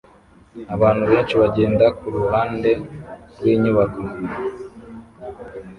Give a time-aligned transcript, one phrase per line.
[0.75, 2.69] Abantu benshi bagenda kuruhande
[3.37, 4.01] rwinyubako